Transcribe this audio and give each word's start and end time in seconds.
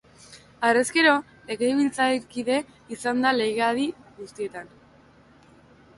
Harrezkero, 0.69 1.11
legebiltzarkide 1.51 2.57
izan 2.97 3.23
da 3.27 3.37
legealdi 3.41 3.87
guztietan. 4.19 4.77